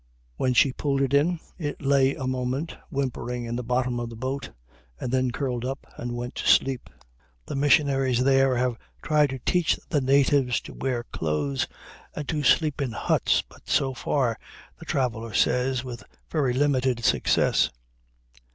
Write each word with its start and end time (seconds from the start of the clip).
When 0.35 0.55
she 0.55 0.73
pulled 0.73 1.03
it 1.03 1.13
in, 1.13 1.39
it 1.59 1.79
lay 1.79 2.15
a 2.15 2.25
moment 2.25 2.75
whimpering 2.89 3.45
in 3.45 3.55
the 3.55 3.61
bottom 3.63 3.99
of 3.99 4.09
the 4.09 4.15
boat, 4.15 4.49
and 4.99 5.11
then 5.11 5.29
curled 5.29 5.63
up 5.63 5.85
and 5.95 6.15
went 6.17 6.33
to 6.37 6.47
sleep. 6.47 6.89
The 7.45 7.53
missionaries 7.55 8.23
there 8.23 8.55
have 8.57 8.77
tried 9.03 9.29
to 9.29 9.37
teach 9.37 9.77
the 9.89 10.01
natives 10.01 10.59
to 10.61 10.73
wear 10.73 11.03
clothes, 11.03 11.67
and 12.15 12.27
to 12.29 12.41
sleep 12.41 12.81
in 12.81 12.93
huts; 12.93 13.43
but, 13.47 13.69
so 13.69 13.93
far, 13.93 14.39
the 14.79 14.85
traveler 14.85 15.35
says, 15.35 15.83
with 15.83 16.03
very 16.31 16.53
limited 16.53 17.05
success. 17.05 17.69